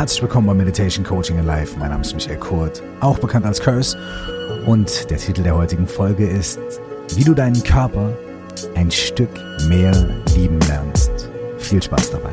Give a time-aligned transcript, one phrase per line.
[0.00, 1.78] Herzlich willkommen bei Meditation Coaching in Life.
[1.78, 3.98] Mein Name ist Michael Kurt, auch bekannt als Curse.
[4.64, 6.58] Und der Titel der heutigen Folge ist,
[7.16, 8.16] wie du deinen Körper
[8.76, 9.28] ein Stück
[9.68, 9.92] mehr
[10.34, 11.10] lieben lernst.
[11.58, 12.32] Viel Spaß dabei.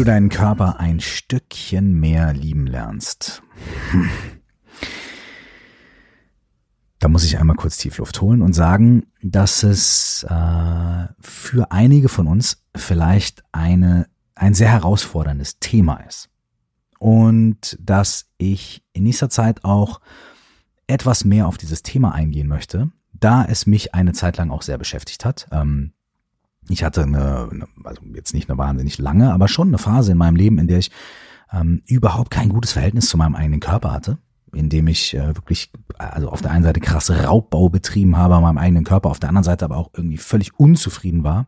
[0.00, 3.42] Du deinen Körper ein Stückchen mehr lieben lernst.
[3.90, 4.08] Hm.
[6.98, 12.26] Da muss ich einmal kurz Tiefluft holen und sagen, dass es äh, für einige von
[12.26, 16.30] uns vielleicht eine, ein sehr herausforderndes Thema ist.
[16.98, 20.00] Und dass ich in nächster Zeit auch
[20.86, 24.78] etwas mehr auf dieses Thema eingehen möchte, da es mich eine Zeit lang auch sehr
[24.78, 25.46] beschäftigt hat.
[25.52, 25.92] Ähm,
[26.68, 30.18] ich hatte eine, eine, also jetzt nicht eine wahnsinnig lange, aber schon eine Phase in
[30.18, 30.90] meinem Leben, in der ich
[31.52, 34.18] ähm, überhaupt kein gutes Verhältnis zu meinem eigenen Körper hatte,
[34.52, 38.42] in dem ich äh, wirklich, also auf der einen Seite krasse Raubbau betrieben habe an
[38.42, 41.46] meinem eigenen Körper, auf der anderen Seite aber auch irgendwie völlig unzufrieden war.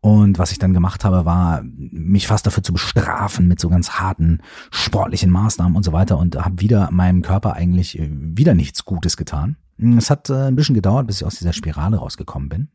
[0.00, 3.90] Und was ich dann gemacht habe, war, mich fast dafür zu bestrafen mit so ganz
[3.90, 4.40] harten
[4.72, 9.16] sportlichen Maßnahmen und so weiter und habe wieder meinem Körper eigentlich äh, wieder nichts Gutes
[9.16, 9.56] getan.
[9.96, 12.68] Es hat äh, ein bisschen gedauert, bis ich aus dieser Spirale rausgekommen bin.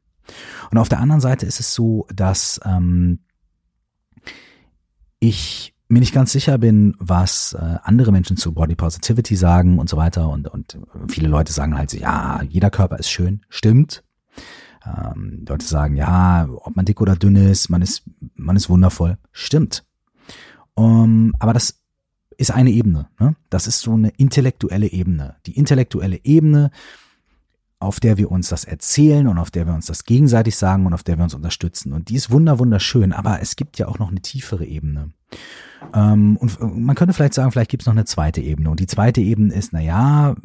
[0.72, 3.20] Und auf der anderen Seite ist es so, dass ähm,
[5.20, 9.90] ich mir nicht ganz sicher bin, was äh, andere Menschen zu Body Positivity sagen und
[9.90, 10.30] so weiter.
[10.30, 13.42] Und, und viele Leute sagen halt, ja, jeder Körper ist schön.
[13.48, 14.04] Stimmt.
[14.86, 18.04] Ähm, Leute sagen, ja, ob man dick oder dünn ist, man ist,
[18.36, 19.18] man ist wundervoll.
[19.32, 19.86] Stimmt.
[20.76, 21.80] Um, aber das
[22.38, 23.08] ist eine Ebene.
[23.20, 23.36] Ne?
[23.50, 25.38] Das ist so eine intellektuelle Ebene.
[25.46, 26.72] Die intellektuelle Ebene,
[27.80, 30.94] auf der wir uns das erzählen und auf der wir uns das gegenseitig sagen und
[30.94, 31.94] auf der wir uns unterstützen.
[31.94, 35.12] Und die ist wunder wunderschön, aber es gibt ja auch noch eine tiefere Ebene.
[35.94, 38.72] Ähm, und man könnte vielleicht sagen, vielleicht gibt es noch eine zweite Ebene.
[38.72, 40.36] Und die zweite Ebene ist, na ja,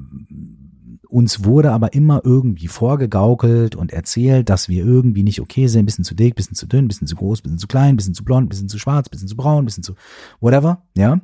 [1.09, 6.05] uns wurde aber immer irgendwie vorgegaukelt und erzählt, dass wir irgendwie nicht okay sind, bisschen
[6.05, 8.69] zu dick, bisschen zu dünn, bisschen zu groß, bisschen zu klein, bisschen zu blond, bisschen
[8.69, 9.95] zu schwarz, bisschen zu braun, bisschen zu
[10.41, 11.21] whatever, ja.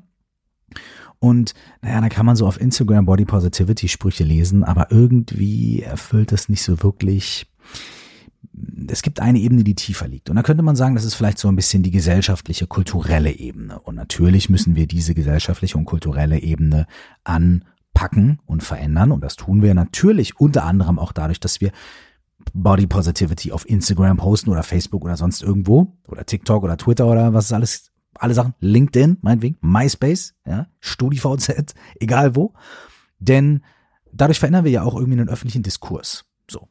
[1.20, 6.32] Und naja, da kann man so auf Instagram Body Positivity Sprüche lesen, aber irgendwie erfüllt
[6.32, 7.46] das nicht so wirklich.
[8.88, 10.30] Es gibt eine Ebene, die tiefer liegt.
[10.30, 13.80] Und da könnte man sagen, das ist vielleicht so ein bisschen die gesellschaftliche, kulturelle Ebene.
[13.80, 16.86] Und natürlich müssen wir diese gesellschaftliche und kulturelle Ebene
[17.24, 19.12] anpacken und verändern.
[19.12, 21.72] Und das tun wir natürlich unter anderem auch dadurch, dass wir
[22.52, 27.34] Body Positivity auf Instagram posten oder Facebook oder sonst irgendwo oder TikTok oder Twitter oder
[27.34, 32.54] was es alles alle Sachen, LinkedIn, meinetwegen, MySpace, ja, StudiVZ, egal wo.
[33.18, 33.62] Denn
[34.12, 36.24] dadurch verändern wir ja auch irgendwie einen öffentlichen Diskurs.
[36.50, 36.68] So.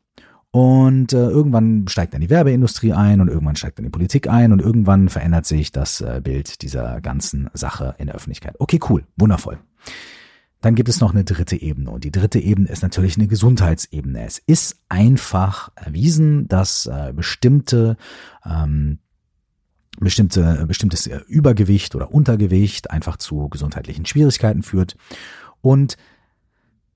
[0.52, 4.52] Und äh, irgendwann steigt dann die Werbeindustrie ein und irgendwann steigt dann die Politik ein
[4.52, 8.56] und irgendwann verändert sich das äh, Bild dieser ganzen Sache in der Öffentlichkeit.
[8.60, 9.60] Okay, cool, wundervoll.
[10.62, 14.26] Dann gibt es noch eine dritte Ebene und die dritte Ebene ist natürlich eine Gesundheitsebene.
[14.26, 17.96] Es ist einfach erwiesen, dass äh, bestimmte
[18.44, 18.98] ähm,
[20.00, 24.96] bestimmte, bestimmtes Übergewicht oder Untergewicht einfach zu gesundheitlichen Schwierigkeiten führt.
[25.62, 25.98] Und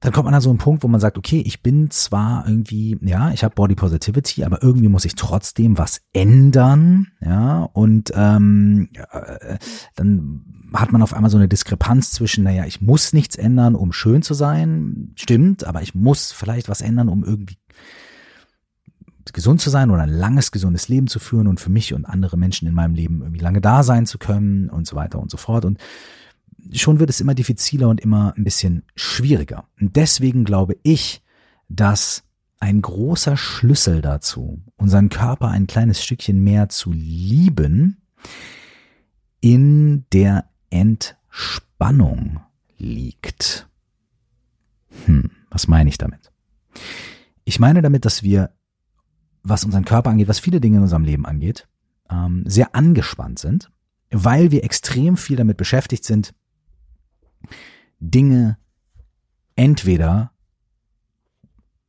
[0.01, 2.97] dann kommt man an so einen Punkt, wo man sagt, okay, ich bin zwar irgendwie,
[3.01, 8.89] ja, ich habe Body Positivity, aber irgendwie muss ich trotzdem was ändern, ja, und ähm,
[9.11, 9.57] äh,
[9.95, 10.41] dann
[10.73, 14.23] hat man auf einmal so eine Diskrepanz zwischen, naja, ich muss nichts ändern, um schön
[14.23, 17.57] zu sein, stimmt, aber ich muss vielleicht was ändern, um irgendwie
[19.33, 22.37] gesund zu sein oder ein langes, gesundes Leben zu führen und für mich und andere
[22.37, 25.37] Menschen in meinem Leben irgendwie lange da sein zu können und so weiter und so
[25.37, 25.65] fort.
[25.65, 25.79] Und
[26.73, 29.65] schon wird es immer diffiziler und immer ein bisschen schwieriger.
[29.79, 31.21] Und deswegen glaube ich,
[31.69, 32.23] dass
[32.59, 38.01] ein großer Schlüssel dazu, unseren Körper ein kleines Stückchen mehr zu lieben,
[39.39, 42.39] in der Entspannung
[42.77, 43.67] liegt.
[45.05, 46.31] Hm, was meine ich damit?
[47.43, 48.51] Ich meine damit, dass wir
[49.43, 51.67] was unseren Körper angeht, was viele Dinge in unserem Leben angeht,
[52.09, 53.71] ähm, sehr angespannt sind,
[54.11, 56.33] weil wir extrem viel damit beschäftigt sind,
[57.99, 58.57] Dinge
[59.55, 60.31] entweder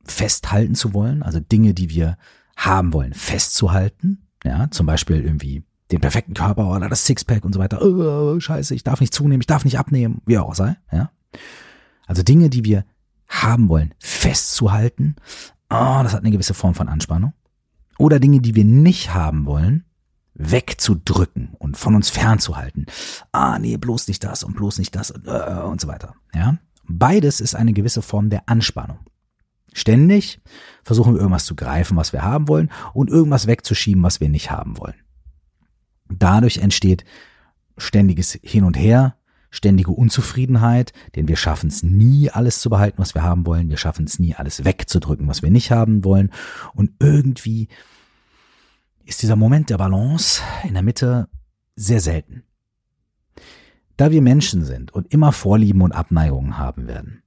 [0.03, 2.17] festhalten zu wollen, also Dinge, die wir
[2.55, 7.59] haben wollen, festzuhalten, ja, zum Beispiel irgendwie den perfekten Körper oder das Sixpack und so
[7.59, 7.81] weiter.
[7.81, 11.11] Oh, scheiße, ich darf nicht zunehmen, ich darf nicht abnehmen, wie auch sei, ja.
[12.05, 12.85] Also Dinge, die wir
[13.27, 15.15] haben wollen, festzuhalten.
[15.69, 17.33] Oh, das hat eine gewisse Form von Anspannung
[17.97, 19.85] oder Dinge, die wir nicht haben wollen,
[20.35, 22.87] wegzudrücken und von uns fernzuhalten.
[23.31, 26.15] Ah, nee, bloß nicht das und bloß nicht das und, äh, und so weiter.
[26.33, 26.57] Ja,
[26.87, 28.99] beides ist eine gewisse Form der Anspannung.
[29.73, 30.39] Ständig
[30.83, 34.51] versuchen wir irgendwas zu greifen, was wir haben wollen und irgendwas wegzuschieben, was wir nicht
[34.51, 34.95] haben wollen.
[36.09, 37.05] Dadurch entsteht
[37.77, 39.15] ständiges Hin und Her,
[39.53, 43.69] ständige Unzufriedenheit, denn wir schaffen es nie, alles zu behalten, was wir haben wollen.
[43.69, 46.31] Wir schaffen es nie, alles wegzudrücken, was wir nicht haben wollen.
[46.73, 47.67] Und irgendwie
[49.05, 51.29] ist dieser Moment der Balance in der Mitte
[51.75, 52.43] sehr selten.
[53.95, 57.21] Da wir Menschen sind und immer Vorlieben und Abneigungen haben werden,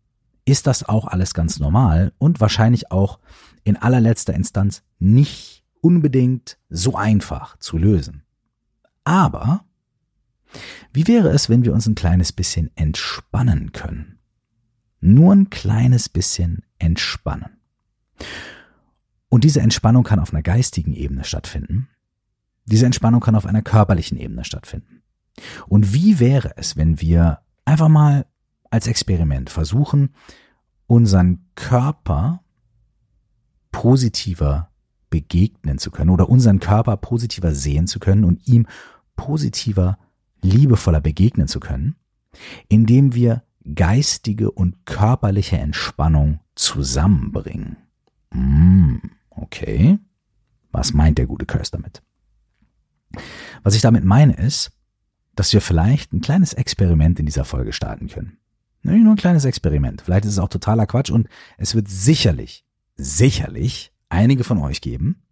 [0.44, 3.20] ist das auch alles ganz normal und wahrscheinlich auch
[3.62, 8.24] in allerletzter Instanz nicht unbedingt so einfach zu lösen.
[9.04, 9.65] Aber
[10.92, 14.18] wie wäre es, wenn wir uns ein kleines bisschen entspannen können?
[15.00, 17.60] Nur ein kleines bisschen entspannen.
[19.28, 21.88] Und diese Entspannung kann auf einer geistigen Ebene stattfinden.
[22.64, 25.02] Diese Entspannung kann auf einer körperlichen Ebene stattfinden.
[25.68, 28.26] Und wie wäre es, wenn wir einfach mal
[28.70, 30.14] als Experiment versuchen,
[30.86, 32.42] unseren Körper
[33.70, 34.70] positiver
[35.10, 38.66] begegnen zu können oder unseren Körper positiver sehen zu können und ihm
[39.16, 39.98] positiver,
[40.46, 41.96] liebevoller begegnen zu können,
[42.68, 43.42] indem wir
[43.74, 47.76] geistige und körperliche Entspannung zusammenbringen.
[48.30, 48.96] Mm,
[49.30, 49.98] okay.
[50.72, 52.02] Was meint der gute Curse damit?
[53.62, 54.72] Was ich damit meine ist,
[55.34, 58.38] dass wir vielleicht ein kleines Experiment in dieser Folge starten können.
[58.82, 60.02] Nur ein kleines Experiment.
[60.02, 61.28] Vielleicht ist es auch totaler Quatsch und
[61.58, 62.64] es wird sicherlich,
[62.94, 65.22] sicherlich einige von euch geben,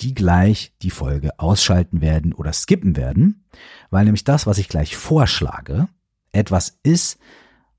[0.00, 3.44] die gleich die Folge ausschalten werden oder skippen werden,
[3.90, 5.88] weil nämlich das, was ich gleich vorschlage,
[6.32, 7.18] etwas ist,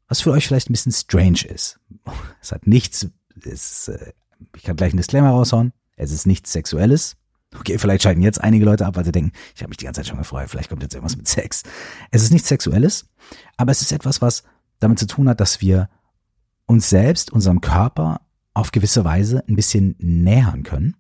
[0.08, 1.80] was für euch vielleicht ein bisschen strange ist.
[2.42, 3.08] Es hat nichts,
[3.44, 4.14] es, äh,
[4.56, 7.16] ich kann gleich einen Disclaimer raushauen, es ist nichts Sexuelles.
[7.58, 10.02] Okay, vielleicht schalten jetzt einige Leute ab, weil sie denken, ich habe mich die ganze
[10.02, 11.64] Zeit schon gefreut, vielleicht kommt jetzt irgendwas mit Sex.
[12.12, 13.08] Es ist nichts Sexuelles,
[13.58, 14.44] aber es ist etwas, was
[14.80, 15.90] damit zu tun hat, dass wir
[16.66, 18.22] uns selbst, unserem Körper
[18.54, 20.96] auf gewisse Weise ein bisschen nähern können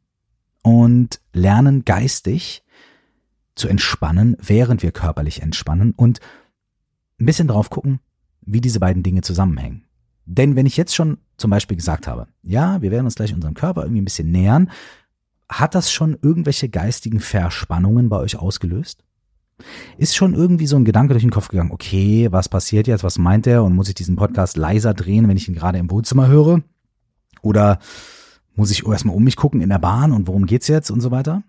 [0.65, 2.63] und lernen geistig
[3.53, 6.21] zu entspannen, während wir körperlich entspannen und
[7.19, 8.00] ein bisschen drauf gucken,
[8.41, 9.85] wie diese beiden Dinge zusammenhängen.
[10.25, 13.53] Denn wenn ich jetzt schon zum Beispiel gesagt habe, ja, wir werden uns gleich unserem
[13.53, 14.71] Körper irgendwie ein bisschen nähern,
[15.47, 19.03] hat das schon irgendwelche geistigen Verspannungen bei euch ausgelöst?
[20.00, 23.19] Ist schon irgendwie so ein Gedanke durch den Kopf gegangen, okay, was passiert jetzt, was
[23.19, 26.27] meint er und muss ich diesen Podcast leiser drehen, wenn ich ihn gerade im Wohnzimmer
[26.27, 26.63] höre?
[27.44, 27.77] Oder
[28.56, 31.12] muss ich erstmal um mich gucken in der Bahn und worum geht's jetzt und so
[31.12, 31.44] weiter.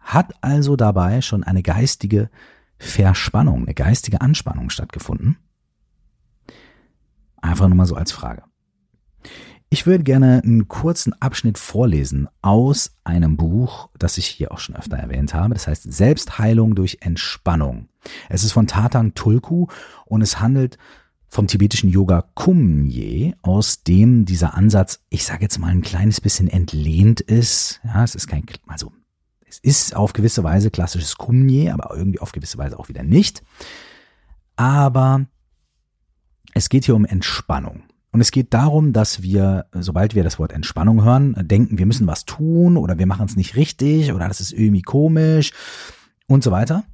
[0.00, 2.30] Hat also dabei schon eine geistige
[2.78, 5.38] Verspannung, eine geistige Anspannung stattgefunden?
[7.40, 8.42] Einfach nur mal so als Frage.
[9.70, 14.76] Ich würde gerne einen kurzen Abschnitt vorlesen aus einem Buch, das ich hier auch schon
[14.76, 15.54] öfter erwähnt habe.
[15.54, 17.88] Das heißt Selbstheilung durch Entspannung.
[18.28, 19.66] Es ist von Tatang Tulku
[20.04, 20.78] und es handelt
[21.34, 26.46] vom tibetischen Yoga Kumye, aus dem dieser Ansatz, ich sage jetzt mal ein kleines bisschen
[26.46, 27.80] entlehnt ist.
[27.82, 28.92] Ja, es ist kein, also
[29.44, 33.42] es ist auf gewisse Weise klassisches Kumye, aber irgendwie auf gewisse Weise auch wieder nicht.
[34.54, 35.26] Aber
[36.54, 37.82] es geht hier um Entspannung.
[38.12, 42.06] Und es geht darum, dass wir, sobald wir das Wort Entspannung hören, denken, wir müssen
[42.06, 45.52] was tun oder wir machen es nicht richtig oder das ist irgendwie komisch
[46.28, 46.84] und so weiter.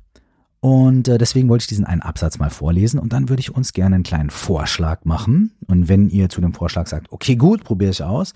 [0.60, 3.72] Und äh, deswegen wollte ich diesen einen Absatz mal vorlesen und dann würde ich uns
[3.72, 5.52] gerne einen kleinen Vorschlag machen.
[5.66, 8.34] Und wenn ihr zu dem Vorschlag sagt, okay, gut, probiere ich aus,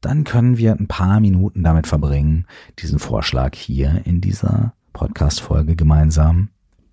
[0.00, 2.46] dann können wir ein paar Minuten damit verbringen,
[2.78, 6.48] diesen Vorschlag hier in dieser Podcast-Folge gemeinsam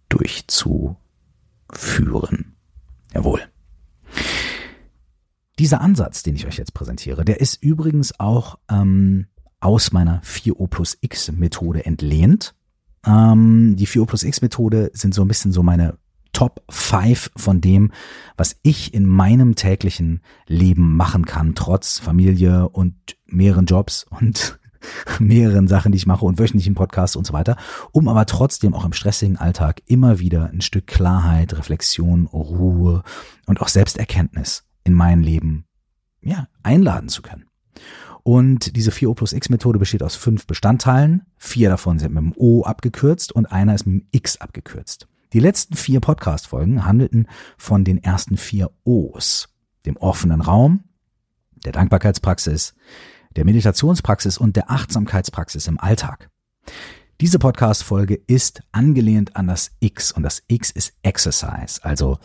[0.09, 0.97] durchzuführen.
[3.13, 3.41] Jawohl.
[5.59, 9.27] Dieser Ansatz, den ich euch jetzt präsentiere, der ist übrigens auch ähm,
[9.59, 12.53] aus meiner 4O plus X Methode entlehnt.
[13.05, 15.97] Ähm, die 4O plus X Methode sind so ein bisschen so meine
[16.33, 17.91] Top 5 von dem,
[18.37, 22.95] was ich in meinem täglichen Leben machen kann, trotz Familie und
[23.27, 24.59] mehreren Jobs und
[25.19, 27.55] mehreren Sachen, die ich mache und wöchentlichen Podcasts und so weiter,
[27.91, 33.03] um aber trotzdem auch im stressigen Alltag immer wieder ein Stück Klarheit, Reflexion, Ruhe
[33.45, 35.65] und auch Selbsterkenntnis in mein Leben
[36.21, 37.45] ja, einladen zu können.
[38.23, 41.25] Und diese 4O plus X Methode besteht aus fünf Bestandteilen.
[41.37, 45.07] Vier davon sind mit dem O abgekürzt und einer ist mit dem X abgekürzt.
[45.33, 47.27] Die letzten vier Podcast-Folgen handelten
[47.57, 49.49] von den ersten vier O's.
[49.85, 50.85] Dem offenen Raum,
[51.65, 52.73] der Dankbarkeitspraxis,
[53.35, 56.29] der Meditationspraxis und der Achtsamkeitspraxis im Alltag.
[57.19, 62.19] Diese Podcast-Folge ist angelehnt an das X und das X ist Exercise, also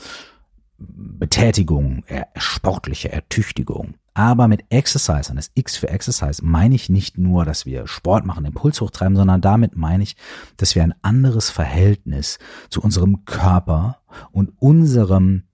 [0.79, 2.05] Betätigung,
[2.37, 3.95] sportliche Ertüchtigung.
[4.15, 8.27] Aber mit Exercise und das X für Exercise meine ich nicht nur, dass wir Sport
[8.27, 10.17] machen, Impuls hochtreiben, sondern damit meine ich,
[10.57, 14.01] dass wir ein anderes Verhältnis zu unserem Körper
[14.33, 15.45] und unserem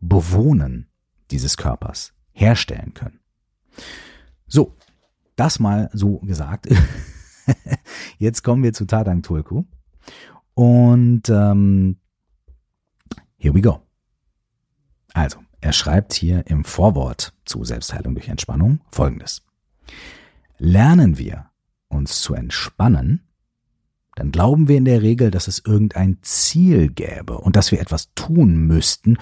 [0.00, 0.88] Bewohnen
[1.30, 3.20] dieses Körpers herstellen können.
[4.46, 4.74] So,
[5.36, 6.68] das mal so gesagt.
[8.18, 9.64] Jetzt kommen wir zu Tadang Tulku.
[10.54, 11.96] Und ähm,
[13.36, 13.83] here we go.
[15.14, 19.42] Also, er schreibt hier im Vorwort zu Selbstheilung durch Entspannung folgendes.
[20.58, 21.46] Lernen wir
[21.88, 23.22] uns zu entspannen,
[24.16, 28.12] dann glauben wir in der Regel, dass es irgendein Ziel gäbe und dass wir etwas
[28.14, 29.16] tun müssten,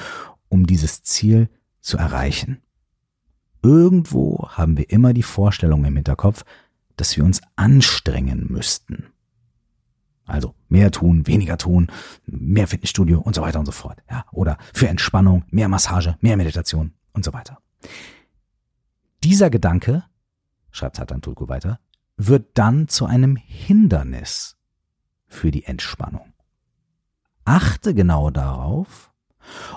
[0.49, 1.49] um dieses Ziel
[1.81, 2.61] zu erreichen.
[3.63, 6.45] Irgendwo haben wir immer die Vorstellung im Hinterkopf,
[6.97, 9.07] dass wir uns anstrengen müssten.
[10.25, 11.91] Also mehr tun, weniger tun,
[12.27, 14.03] mehr Fitnessstudio und so weiter und so fort.
[14.11, 17.59] Ja, oder für Entspannung, mehr Massage, mehr Meditation und so weiter.
[19.25, 20.05] Dieser Gedanke,
[20.71, 21.81] schreibt Satan Tulku weiter,
[22.17, 24.57] wird dann zu einem Hindernis
[25.27, 26.33] für die Entspannung.
[27.45, 29.13] Achte genau darauf,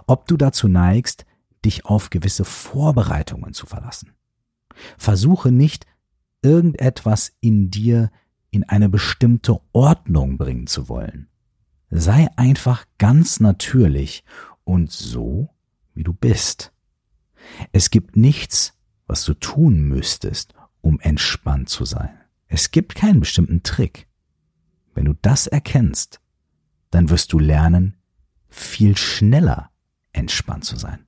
[0.06, 1.26] ob du dazu neigst,
[1.64, 4.14] dich auf gewisse Vorbereitungen zu verlassen.
[4.98, 5.88] Versuche nicht,
[6.42, 8.12] irgendetwas in dir
[8.56, 11.28] in eine bestimmte Ordnung bringen zu wollen.
[11.90, 14.24] Sei einfach ganz natürlich
[14.64, 15.50] und so,
[15.94, 16.72] wie du bist.
[17.74, 18.74] Es gibt nichts,
[19.08, 22.18] was du tun müsstest, um entspannt zu sein.
[22.48, 24.08] Es gibt keinen bestimmten Trick.
[24.94, 26.22] Wenn du das erkennst,
[26.92, 27.98] dann wirst du lernen,
[28.48, 29.70] viel schneller
[30.14, 31.06] entspannt zu sein.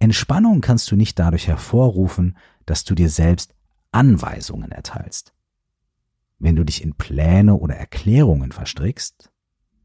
[0.00, 3.54] Entspannung kannst du nicht dadurch hervorrufen, dass du dir selbst
[3.92, 5.32] Anweisungen erteilst.
[6.42, 9.30] Wenn du dich in Pläne oder Erklärungen verstrickst,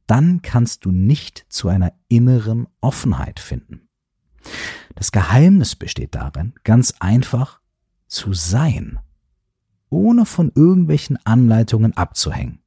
[0.07, 3.87] dann kannst du nicht zu einer inneren Offenheit finden.
[4.95, 7.61] Das Geheimnis besteht darin, ganz einfach
[8.07, 8.97] zu sein,
[9.89, 12.57] ohne von irgendwelchen Anleitungen abzuhängen.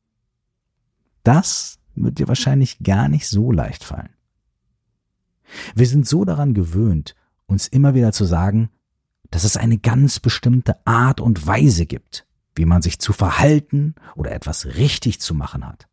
[1.25, 4.14] Das wird dir wahrscheinlich gar nicht so leicht fallen.
[5.75, 7.16] Wir sind so daran gewöhnt,
[7.47, 8.70] uns immer wieder zu sagen,
[9.32, 12.25] dass es eine ganz bestimmte Art und Weise gibt,
[12.61, 15.88] wie man sich zu verhalten oder etwas richtig zu machen hat.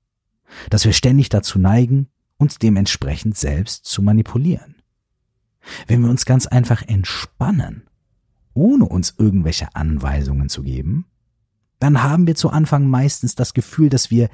[0.69, 4.75] Dass wir ständig dazu neigen, uns dementsprechend selbst zu manipulieren.
[5.87, 7.87] Wenn wir uns ganz einfach entspannen,
[8.53, 11.05] ohne uns irgendwelche Anweisungen zu geben,
[11.79, 14.29] dann haben wir zu Anfang meistens das Gefühl, dass wir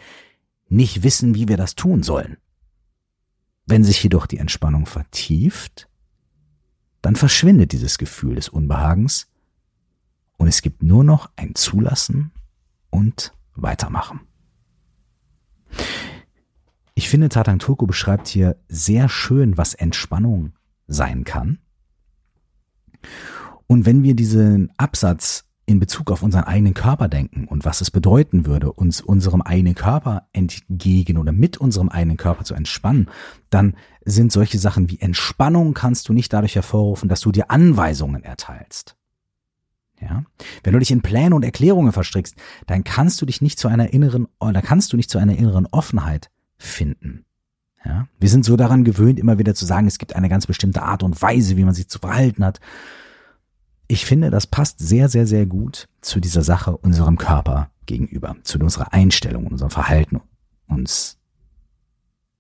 [0.68, 2.38] nicht wissen, wie wir das tun sollen.
[3.68, 5.88] Wenn sich jedoch die Entspannung vertieft,
[7.04, 9.28] dann verschwindet dieses Gefühl des Unbehagens
[10.44, 12.34] und es gibt nur noch ein Zulassen
[12.90, 14.20] und Weitermachen.
[16.96, 20.52] Ich finde, Tatang Turko beschreibt hier sehr schön, was Entspannung
[20.86, 21.60] sein kann.
[23.68, 27.90] Und wenn wir diesen Absatz in Bezug auf unseren eigenen Körper denken und was es
[27.90, 33.10] bedeuten würde, uns unserem eigenen Körper entgegen oder mit unserem eigenen Körper zu entspannen,
[33.50, 38.26] dann sind solche Sachen wie Entspannung kannst du nicht dadurch hervorrufen, dass du dir Anweisungen
[38.26, 38.98] erteilst.
[40.04, 40.24] Ja?
[40.64, 42.36] Wenn du dich in Pläne und Erklärungen verstrickst,
[42.68, 45.68] dann kannst du dich nicht zu einer inneren, oder kannst du nicht zu einer inneren
[45.68, 47.26] Offenheit finden.
[47.86, 48.08] Ja?
[48.20, 51.04] Wir sind so daran gewöhnt, immer wieder zu sagen, es gibt eine ganz bestimmte Art
[51.04, 52.60] und Weise, wie man sich zu verhalten hat
[53.88, 58.58] ich finde, das passt sehr, sehr, sehr gut zu dieser Sache unserem Körper gegenüber, zu
[58.60, 60.22] unserer Einstellung, unserem Verhalten,
[60.68, 61.20] uns,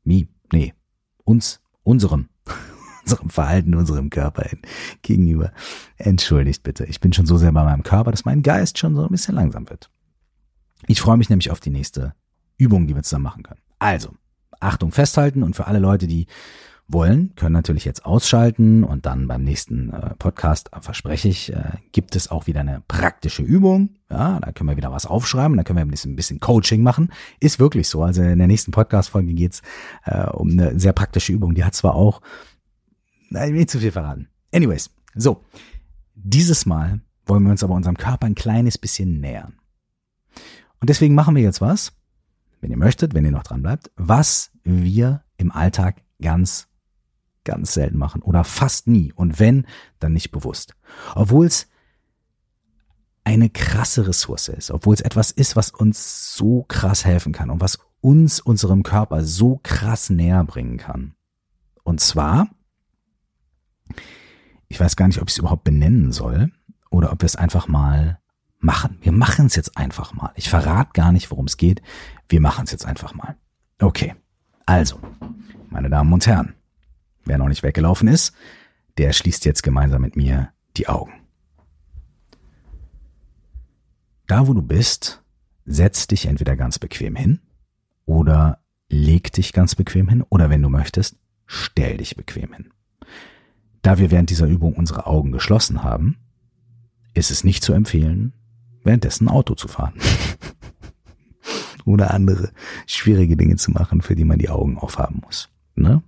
[0.03, 0.73] wie, nee,
[1.23, 2.29] uns, unserem,
[3.03, 4.45] unserem Verhalten, unserem Körper
[5.01, 5.51] gegenüber.
[5.97, 9.03] Entschuldigt bitte, ich bin schon so sehr bei meinem Körper, dass mein Geist schon so
[9.03, 9.89] ein bisschen langsam wird.
[10.87, 12.13] Ich freue mich nämlich auf die nächste
[12.57, 13.61] Übung, die wir zusammen machen können.
[13.79, 14.11] Also,
[14.59, 16.27] Achtung festhalten und für alle Leute, die
[16.87, 22.15] wollen, können natürlich jetzt ausschalten und dann beim nächsten äh, Podcast, verspreche ich, äh, gibt
[22.15, 23.95] es auch wieder eine praktische Übung.
[24.09, 26.83] Ja, da können wir wieder was aufschreiben, da können wir ein bisschen, ein bisschen Coaching
[26.83, 27.11] machen.
[27.39, 28.03] Ist wirklich so.
[28.03, 29.61] Also in der nächsten Podcast-Folge geht's
[30.05, 31.55] äh, um eine sehr praktische Übung.
[31.55, 32.21] Die hat zwar auch,
[33.33, 34.29] nein, nicht zu viel verraten.
[34.53, 35.43] Anyways, so.
[36.15, 39.55] Dieses Mal wollen wir uns aber unserem Körper ein kleines bisschen nähern.
[40.79, 41.93] Und deswegen machen wir jetzt was,
[42.61, 46.67] wenn ihr möchtet, wenn ihr noch dran bleibt, was wir im Alltag ganz
[47.43, 49.65] ganz selten machen oder fast nie und wenn,
[49.99, 50.75] dann nicht bewusst.
[51.15, 51.67] Obwohl es
[53.23, 57.61] eine krasse Ressource ist, obwohl es etwas ist, was uns so krass helfen kann und
[57.61, 61.15] was uns unserem Körper so krass näher bringen kann.
[61.83, 62.49] Und zwar,
[64.67, 66.51] ich weiß gar nicht, ob ich es überhaupt benennen soll
[66.89, 68.19] oder ob wir es einfach mal
[68.59, 68.97] machen.
[69.01, 70.31] Wir machen es jetzt einfach mal.
[70.35, 71.81] Ich verrate gar nicht, worum es geht.
[72.29, 73.35] Wir machen es jetzt einfach mal.
[73.79, 74.15] Okay,
[74.65, 74.99] also,
[75.69, 76.55] meine Damen und Herren,
[77.25, 78.33] Wer noch nicht weggelaufen ist,
[78.97, 81.13] der schließt jetzt gemeinsam mit mir die Augen.
[84.27, 85.23] Da, wo du bist,
[85.65, 87.39] setz dich entweder ganz bequem hin
[88.05, 88.59] oder
[88.89, 92.73] leg dich ganz bequem hin oder wenn du möchtest, stell dich bequem hin.
[93.83, 96.17] Da wir während dieser Übung unsere Augen geschlossen haben,
[97.13, 98.33] ist es nicht zu empfehlen,
[98.83, 99.99] währenddessen Auto zu fahren.
[101.85, 102.53] Oder andere
[102.87, 105.49] schwierige Dinge zu machen, für die man die Augen aufhaben muss.
[105.75, 106.01] Ne?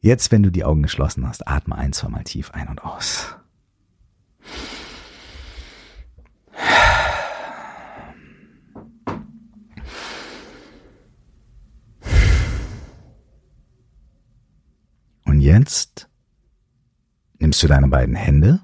[0.00, 3.36] Jetzt, wenn du die Augen geschlossen hast, atme ein, zwei Mal tief ein und aus.
[15.44, 16.08] Jetzt
[17.38, 18.60] nimmst du deine beiden Hände,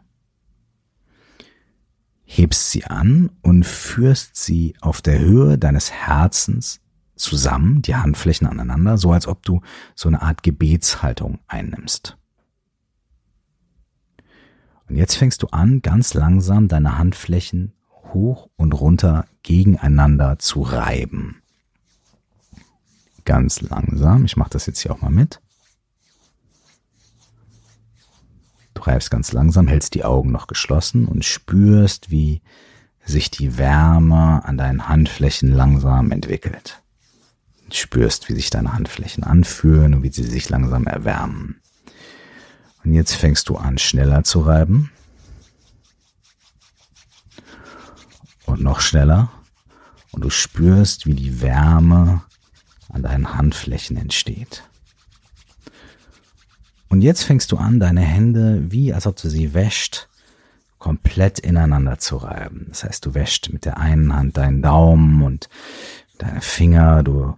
[2.24, 6.80] hebst sie an und führst sie auf der Höhe deines Herzens
[7.16, 9.60] zusammen, die Handflächen aneinander, so als ob du
[9.94, 12.16] so eine Art Gebetshaltung einnimmst.
[14.88, 17.74] Und jetzt fängst du an, ganz langsam deine Handflächen
[18.12, 21.42] hoch und runter gegeneinander zu reiben.
[23.24, 24.24] Ganz langsam.
[24.24, 25.40] Ich mache das jetzt hier auch mal mit.
[28.80, 32.40] Du reibst ganz langsam, hältst die Augen noch geschlossen und spürst, wie
[33.04, 36.80] sich die Wärme an deinen Handflächen langsam entwickelt.
[37.68, 41.60] Du spürst, wie sich deine Handflächen anfühlen und wie sie sich langsam erwärmen.
[42.82, 44.90] Und jetzt fängst du an, schneller zu reiben.
[48.46, 49.30] Und noch schneller.
[50.10, 52.22] Und du spürst, wie die Wärme
[52.88, 54.62] an deinen Handflächen entsteht.
[56.90, 60.08] Und jetzt fängst du an, deine Hände, wie als ob du sie wäscht,
[60.78, 62.66] komplett ineinander zu reiben.
[62.68, 65.48] Das heißt, du wäscht mit der einen Hand deinen Daumen und
[66.18, 67.36] deine Finger, du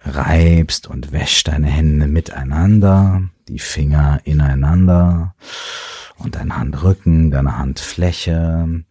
[0.00, 5.34] reibst und wäscht deine Hände miteinander, die Finger ineinander
[6.16, 8.84] und dein Handrücken, deine Handfläche,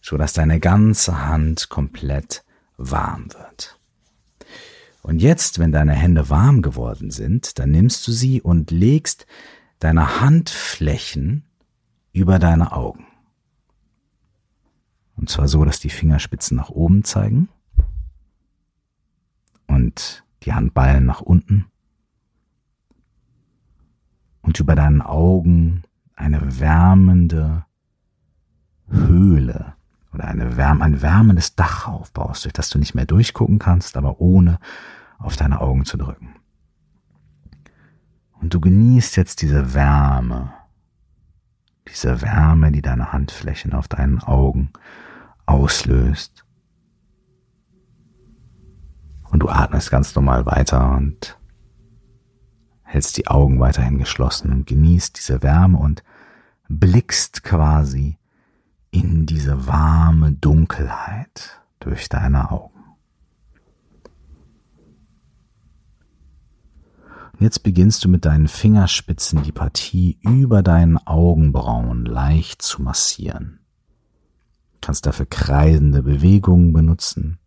[0.00, 2.42] so dass deine ganze Hand komplett
[2.76, 3.78] warm wird.
[5.04, 9.26] Und jetzt, wenn deine Hände warm geworden sind, dann nimmst du sie und legst
[9.78, 11.44] deine Handflächen
[12.14, 13.06] über deine Augen.
[15.14, 17.50] Und zwar so, dass die Fingerspitzen nach oben zeigen
[19.66, 21.66] und die Handballen nach unten.
[24.40, 25.82] Und über deinen Augen
[26.16, 27.66] eine wärmende
[28.88, 29.74] Höhle
[30.14, 34.18] oder eine Wärme, ein wärmendes Dach aufbaust, durch das du nicht mehr durchgucken kannst, aber
[34.18, 34.58] ohne
[35.24, 36.36] auf deine Augen zu drücken.
[38.40, 40.52] Und du genießt jetzt diese Wärme,
[41.88, 44.70] diese Wärme, die deine Handflächen auf deinen Augen
[45.46, 46.44] auslöst.
[49.30, 51.38] Und du atmest ganz normal weiter und
[52.82, 56.04] hältst die Augen weiterhin geschlossen und genießt diese Wärme und
[56.68, 58.18] blickst quasi
[58.90, 62.73] in diese warme Dunkelheit durch deine Augen.
[67.44, 73.58] Jetzt beginnst du mit deinen Fingerspitzen die Partie über deinen Augenbrauen leicht zu massieren.
[74.72, 77.38] Du kannst dafür kreisende Bewegungen benutzen,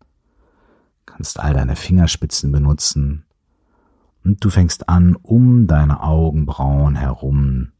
[1.04, 3.26] kannst all deine Fingerspitzen benutzen
[4.22, 7.72] und du fängst an, um deine Augenbrauen herum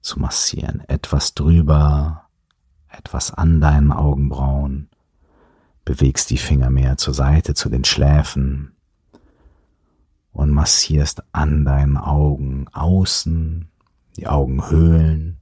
[0.00, 0.82] zu massieren.
[0.88, 2.24] Etwas drüber,
[2.88, 4.88] etwas an deinen Augenbrauen,
[5.84, 8.72] bewegst die Finger mehr zur Seite zu den Schläfen
[10.32, 13.68] und massierst an deinen Augen außen,
[14.16, 15.40] die Augenhöhlen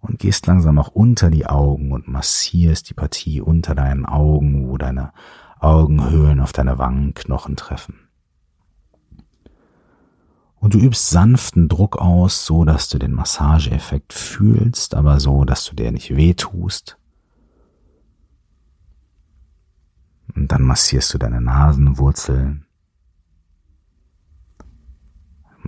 [0.00, 4.78] und gehst langsam auch unter die Augen und massierst die Partie unter deinen Augen, wo
[4.78, 5.12] deine
[5.60, 8.08] Augenhöhlen auf deine Wangenknochen treffen.
[10.60, 15.64] Und du übst sanften Druck aus, so dass du den Massageeffekt fühlst, aber so, dass
[15.64, 16.98] du dir nicht wehtust.
[20.34, 22.66] Und dann massierst du deine Nasenwurzeln,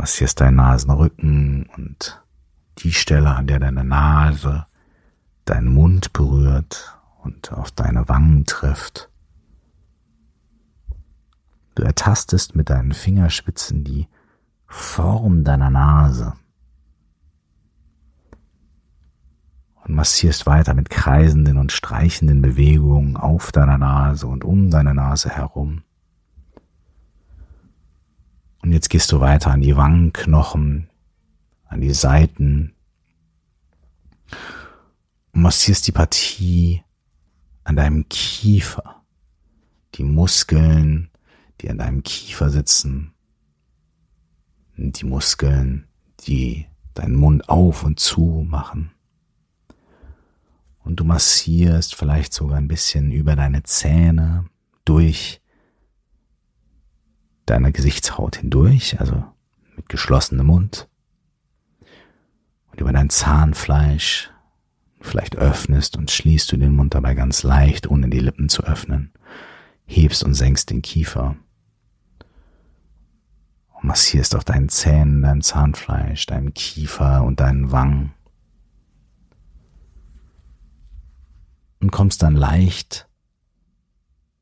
[0.01, 2.25] massierst deinen Nasenrücken und
[2.79, 4.65] die Stelle, an der deine Nase
[5.45, 9.11] deinen Mund berührt und auf deine Wangen trifft.
[11.75, 14.09] Du ertastest mit deinen Fingerspitzen die
[14.67, 16.33] Form deiner Nase
[19.85, 25.29] und massierst weiter mit kreisenden und streichenden Bewegungen auf deiner Nase und um deine Nase
[25.29, 25.83] herum.
[28.63, 30.89] Und jetzt gehst du weiter an die Wangenknochen,
[31.67, 32.75] an die Seiten.
[35.33, 36.83] Und massierst die Partie
[37.65, 39.03] an deinem Kiefer,
[39.95, 41.11] die Muskeln,
[41.61, 43.13] die an deinem Kiefer sitzen.
[44.77, 45.87] Die Muskeln,
[46.27, 48.91] die deinen Mund auf und zu machen.
[50.83, 54.47] Und du massierst vielleicht sogar ein bisschen über deine Zähne
[54.85, 55.41] durch
[57.51, 59.25] deine Gesichtshaut hindurch, also
[59.77, 60.89] mit geschlossenem Mund.
[62.71, 64.31] Und über dein Zahnfleisch.
[65.03, 69.13] Vielleicht öffnest und schließt du den Mund dabei ganz leicht, ohne die Lippen zu öffnen.
[69.87, 71.37] Hebst und senkst den Kiefer.
[73.73, 78.13] Und massierst auf deinen Zähnen, deinem Zahnfleisch, deinem Kiefer und deinen Wangen.
[81.81, 83.09] Und kommst dann leicht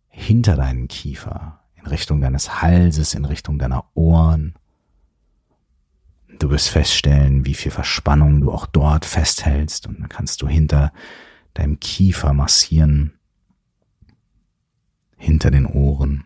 [0.08, 4.54] hinter deinen Kiefer, in Richtung deines Halses, in Richtung deiner Ohren.
[6.38, 10.92] Du wirst feststellen, wie viel Verspannung du auch dort festhältst und dann kannst du hinter
[11.54, 13.12] deinem Kiefer massieren,
[15.16, 16.24] hinter den Ohren.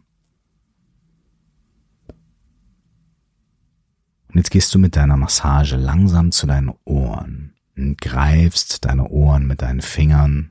[4.28, 9.46] Und jetzt gehst du mit deiner Massage langsam zu deinen Ohren und greifst deine Ohren
[9.46, 10.50] mit deinen Fingern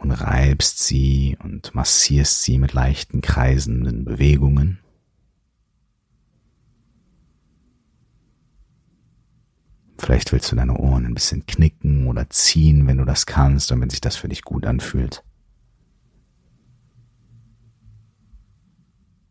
[0.00, 4.78] und reibst sie und massierst sie mit leichten kreisenden Bewegungen.
[9.98, 13.82] Vielleicht willst du deine Ohren ein bisschen knicken oder ziehen, wenn du das kannst und
[13.82, 15.22] wenn sich das für dich gut anfühlt.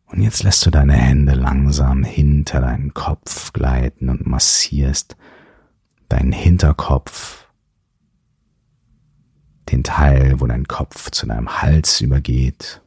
[0.06, 5.16] Und jetzt lässt du deine Hände langsam hinter deinen Kopf gleiten und massierst
[6.08, 7.49] deinen Hinterkopf
[9.70, 12.82] den Teil, wo dein Kopf zu deinem Hals übergeht.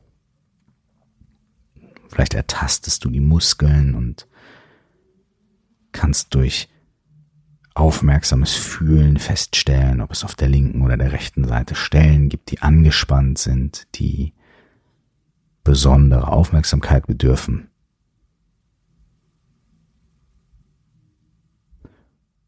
[2.09, 4.27] Vielleicht ertastest du die Muskeln und
[5.91, 6.69] kannst durch
[7.73, 12.61] aufmerksames Fühlen feststellen, ob es auf der linken oder der rechten Seite Stellen gibt, die
[12.61, 14.33] angespannt sind, die
[15.63, 17.69] besondere Aufmerksamkeit bedürfen.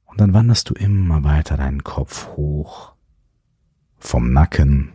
[0.05, 2.94] Und dann wanderst du immer weiter deinen Kopf hoch
[4.05, 4.93] vom Nacken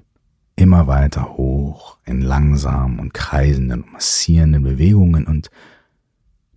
[0.57, 5.51] immer weiter hoch in langsamen und kreisenden und massierenden Bewegungen und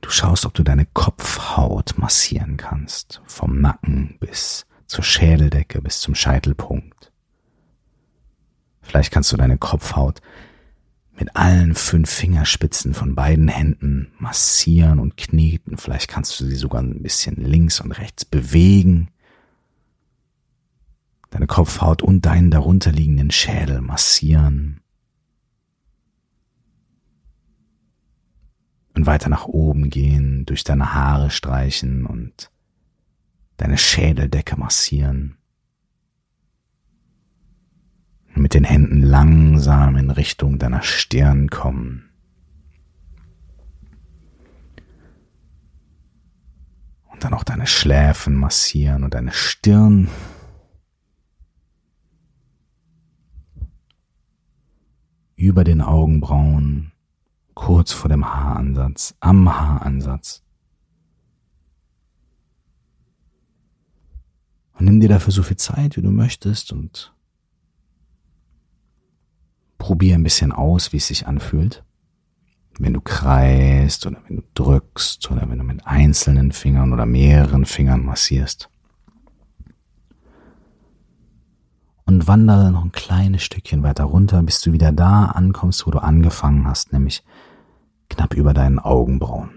[0.02, 6.16] du schaust, ob du deine Kopfhaut massieren kannst, vom Nacken bis zur Schädeldecke bis zum
[6.16, 7.12] Scheitelpunkt.
[8.82, 10.22] Vielleicht kannst du deine Kopfhaut
[11.16, 15.78] mit allen fünf Fingerspitzen von beiden Händen massieren und kneten.
[15.78, 19.10] Vielleicht kannst du sie sogar ein bisschen links und rechts bewegen
[21.34, 24.82] deine Kopfhaut und deinen darunterliegenden Schädel massieren.
[28.94, 32.52] Und weiter nach oben gehen, durch deine Haare streichen und
[33.58, 35.38] deine Schädeldecke massieren.
[38.36, 42.12] Und mit den Händen langsam in Richtung deiner Stirn kommen.
[47.12, 50.10] Und dann auch deine Schläfen massieren und deine Stirn
[55.44, 56.94] über den Augenbrauen,
[57.54, 60.42] kurz vor dem Haaransatz, am Haaransatz.
[64.80, 67.14] Und nimm dir dafür so viel Zeit, wie du möchtest und
[69.78, 71.84] probier ein bisschen aus, wie es sich anfühlt.
[72.80, 77.66] Wenn du kreist oder wenn du drückst oder wenn du mit einzelnen Fingern oder mehreren
[77.66, 78.70] Fingern massierst.
[82.06, 86.00] Und wandere noch ein kleines Stückchen weiter runter, bis du wieder da ankommst, wo du
[86.00, 87.24] angefangen hast, nämlich
[88.10, 89.52] knapp über deinen Augenbrauen.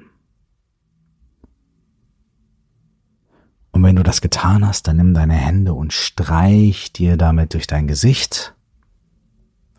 [3.73, 7.67] Und wenn du das getan hast, dann nimm deine Hände und streich dir damit durch
[7.67, 8.55] dein Gesicht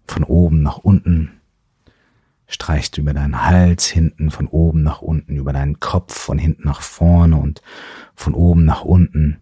[0.07, 1.31] von oben nach unten.
[2.45, 6.81] Streichst über deinen Hals hinten, von oben nach unten, über deinen Kopf von hinten nach
[6.81, 7.63] vorne und
[8.15, 9.39] von oben nach unten.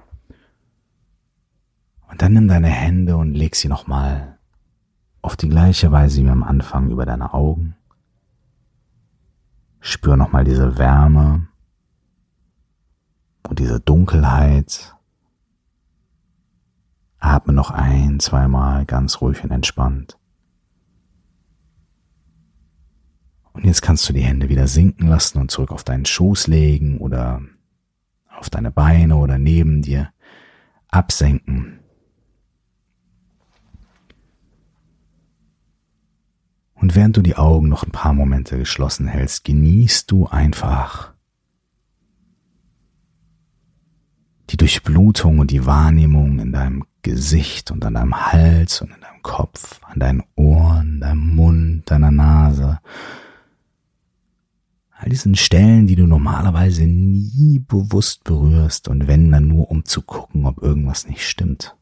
[2.07, 4.37] Und dann nimm deine Hände und leg sie nochmal
[5.21, 7.75] auf die gleiche Weise wie am Anfang über deine Augen.
[9.79, 11.47] Spür nochmal diese Wärme
[13.49, 14.95] und diese Dunkelheit.
[17.19, 20.17] Atme noch ein, zweimal ganz ruhig und entspannt.
[23.53, 26.97] Und jetzt kannst du die Hände wieder sinken lassen und zurück auf deinen Schoß legen
[26.99, 27.41] oder
[28.29, 30.11] auf deine Beine oder neben dir
[30.89, 31.79] absenken.
[36.75, 41.13] Und während du die Augen noch ein paar Momente geschlossen hältst, genießt du einfach
[44.49, 49.21] die Durchblutung und die Wahrnehmung in deinem Gesicht und an deinem Hals und in deinem
[49.21, 52.79] Kopf, an deinen Ohren, deinem Mund, deiner Nase.
[54.91, 60.01] All diesen Stellen, die du normalerweise nie bewusst berührst und wenn dann nur um zu
[60.01, 61.75] gucken, ob irgendwas nicht stimmt.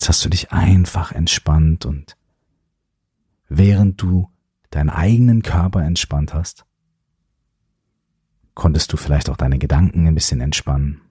[0.00, 2.16] Jetzt hast du dich einfach entspannt und
[3.50, 4.30] während du
[4.70, 6.64] deinen eigenen Körper entspannt hast,
[8.54, 11.02] konntest du vielleicht auch deine Gedanken ein bisschen entspannen.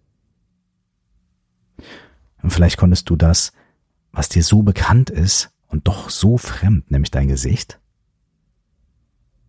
[2.41, 3.51] Und vielleicht konntest du das,
[4.11, 7.79] was dir so bekannt ist und doch so fremd, nämlich dein Gesicht,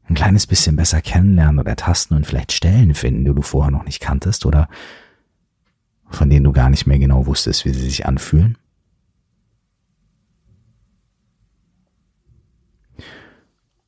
[0.03, 3.87] ein kleines bisschen besser kennenlernen oder tasten und vielleicht Stellen finden, die du vorher noch
[3.87, 4.69] nicht kanntest oder
[6.11, 8.59] von denen du gar nicht mehr genau wusstest, wie sie sich anfühlen.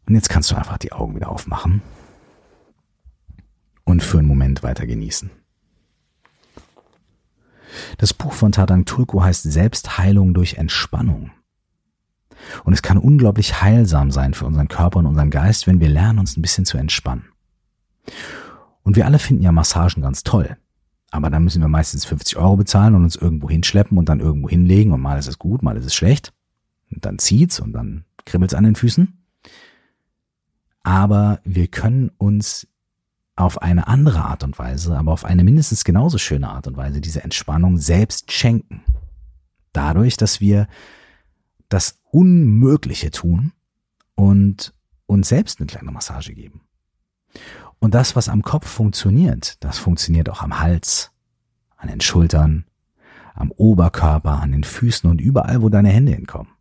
[0.06, 1.82] Und jetzt kannst du einfach die Augen wieder aufmachen
[3.84, 5.30] und für einen Moment weiter genießen.
[7.98, 11.30] Das Buch von Tadang Tulku heißt Selbstheilung durch Entspannung.
[12.64, 16.18] Und es kann unglaublich heilsam sein für unseren Körper und unseren Geist, wenn wir lernen,
[16.18, 17.26] uns ein bisschen zu entspannen.
[18.82, 20.56] Und wir alle finden ja Massagen ganz toll.
[21.10, 24.48] Aber dann müssen wir meistens 50 Euro bezahlen und uns irgendwo hinschleppen und dann irgendwo
[24.48, 26.32] hinlegen und mal ist es gut, mal ist es schlecht.
[26.90, 29.21] Und dann zieht's und dann kribbelt's an den Füßen.
[30.82, 32.66] Aber wir können uns
[33.36, 37.00] auf eine andere Art und Weise, aber auf eine mindestens genauso schöne Art und Weise
[37.00, 38.82] diese Entspannung selbst schenken.
[39.72, 40.68] Dadurch, dass wir
[41.68, 43.52] das Unmögliche tun
[44.14, 44.74] und
[45.06, 46.60] uns selbst eine kleine Massage geben.
[47.78, 51.10] Und das, was am Kopf funktioniert, das funktioniert auch am Hals,
[51.76, 52.66] an den Schultern,
[53.34, 56.52] am Oberkörper, an den Füßen und überall, wo deine Hände hinkommen.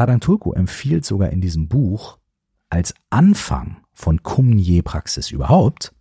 [0.00, 2.16] Tadang Tulku empfiehlt sogar in diesem Buch
[2.70, 5.94] als Anfang von Kumye-Praxis überhaupt,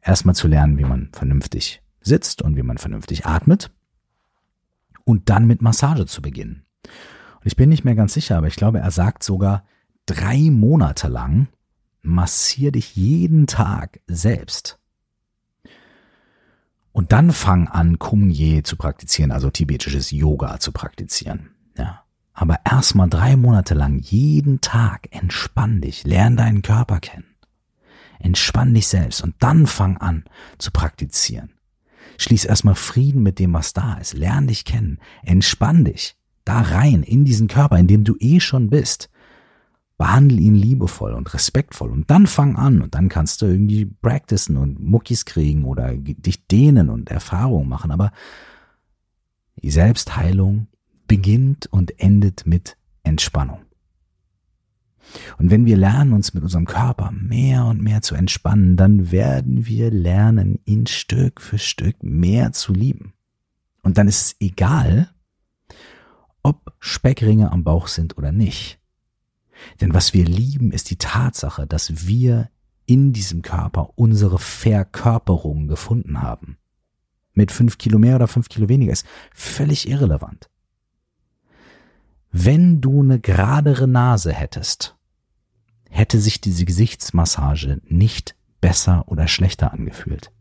[0.00, 3.72] erstmal zu lernen, wie man vernünftig sitzt und wie man vernünftig atmet
[5.02, 6.64] und dann mit Massage zu beginnen.
[6.84, 9.64] Und ich bin nicht mehr ganz sicher, aber ich glaube, er sagt sogar,
[10.06, 11.48] drei Monate lang
[12.02, 14.78] massier dich jeden Tag selbst.
[16.92, 21.50] Und dann fang an, Kumye zu praktizieren, also tibetisches Yoga zu praktizieren.
[21.76, 22.03] Ja.
[22.34, 27.36] Aber erstmal drei Monate lang jeden Tag entspann dich, lern deinen Körper kennen.
[28.18, 30.24] Entspann dich selbst und dann fang an
[30.58, 31.52] zu praktizieren.
[32.18, 34.14] Schließ erstmal Frieden mit dem, was da ist.
[34.14, 34.98] Lern dich kennen.
[35.22, 39.10] Entspann dich da rein in diesen Körper, in dem du eh schon bist.
[39.96, 44.56] Behandle ihn liebevoll und respektvoll und dann fang an und dann kannst du irgendwie practicen
[44.56, 47.92] und Muckis kriegen oder dich dehnen und Erfahrungen machen.
[47.92, 48.10] Aber
[49.62, 50.66] die Selbstheilung
[51.06, 53.60] beginnt und endet mit Entspannung.
[55.38, 59.66] Und wenn wir lernen, uns mit unserem Körper mehr und mehr zu entspannen, dann werden
[59.66, 63.12] wir lernen, ihn Stück für Stück mehr zu lieben.
[63.82, 65.10] Und dann ist es egal,
[66.42, 68.80] ob Speckringe am Bauch sind oder nicht.
[69.80, 72.50] Denn was wir lieben, ist die Tatsache, dass wir
[72.86, 76.58] in diesem Körper unsere Verkörperung gefunden haben.
[77.32, 80.50] Mit fünf Kilo mehr oder fünf Kilo weniger ist völlig irrelevant.
[82.36, 84.96] Wenn du eine geradere Nase hättest,
[85.88, 90.32] hätte sich diese Gesichtsmassage nicht besser oder schlechter angefühlt.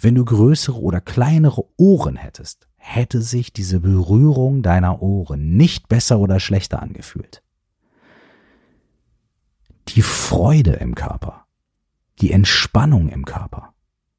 [0.00, 6.20] Wenn du größere oder kleinere Ohren hättest, hätte sich diese Berührung deiner Ohren nicht besser
[6.20, 7.42] oder schlechter angefühlt.
[9.88, 11.44] Die Freude im Körper,
[12.22, 13.74] die Entspannung im Körper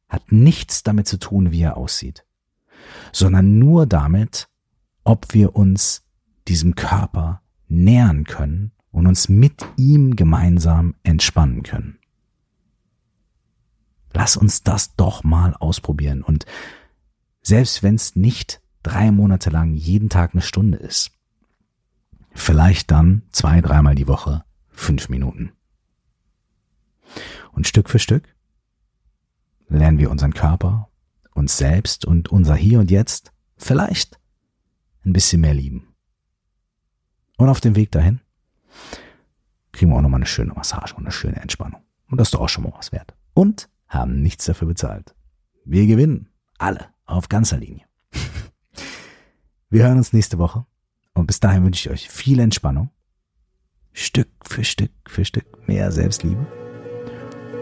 [0.08, 2.28] hat nichts damit zu tun, wie er aussieht,
[3.12, 4.50] sondern nur damit,
[5.04, 6.04] ob wir uns
[6.52, 11.98] diesem Körper nähern können und uns mit ihm gemeinsam entspannen können.
[14.12, 16.46] Lass uns das doch mal ausprobieren und
[17.42, 21.12] selbst wenn es nicht drei Monate lang jeden Tag eine Stunde ist,
[22.34, 25.54] vielleicht dann zwei, dreimal die Woche fünf Minuten.
[27.54, 28.36] Und Stück für Stück
[29.70, 30.90] lernen wir unseren Körper,
[31.34, 34.20] uns selbst und unser Hier und Jetzt vielleicht
[35.06, 35.91] ein bisschen mehr lieben.
[37.42, 38.20] Und auf dem Weg dahin
[39.72, 41.82] kriegen wir auch nochmal eine schöne Massage und eine schöne Entspannung.
[42.08, 43.16] Und das ist doch auch schon mal was wert.
[43.34, 45.16] Und haben nichts dafür bezahlt.
[45.66, 46.30] Wir gewinnen.
[46.60, 46.90] Alle.
[47.08, 47.86] Auf ganzer Linie.
[49.72, 50.68] Wir hören uns nächste Woche.
[51.16, 52.92] Und bis dahin wünsche ich euch viel Entspannung.
[53.92, 56.46] Stück für Stück für Stück mehr Selbstliebe.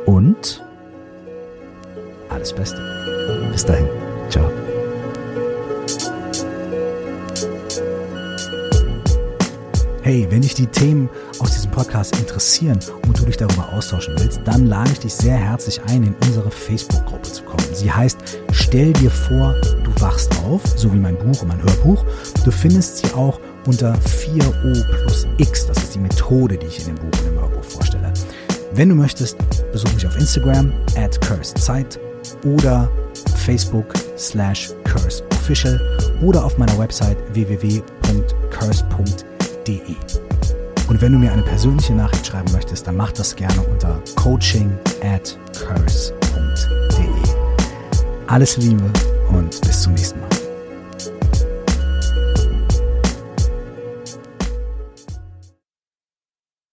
[0.06, 0.62] Und
[2.28, 3.50] alles Beste.
[3.54, 3.88] Bis dahin.
[4.30, 4.52] Ciao.
[10.10, 14.41] Hey, wenn dich die Themen aus diesem Podcast interessieren und du dich darüber austauschen willst,
[14.43, 17.63] dann lade ich dich sehr herzlich ein, in unsere Facebook-Gruppe zu kommen.
[17.74, 18.17] Sie heißt
[18.52, 22.04] Stell dir vor, du wachst auf, so wie mein Buch und mein Hörbuch.
[22.43, 25.67] Du findest sie auch unter 4O plus X.
[25.67, 28.12] Das ist die Methode, die ich in dem Buch und im Hörbuch vorstelle.
[28.74, 29.38] Wenn du möchtest,
[29.72, 32.00] besuch mich auf Instagram at cursedzeit
[32.45, 32.89] oder
[33.45, 35.80] Facebook slash curseofficial
[36.24, 39.29] oder auf meiner Website www.curse.de
[39.70, 39.96] www.ccc.de.
[40.88, 44.72] Und wenn du mir eine persönliche Nachricht schreiben möchtest, dann mach das gerne unter coaching
[45.02, 46.16] curse.de.
[48.28, 48.84] Alles Liebe
[49.30, 50.29] und bis zum nächsten Mal.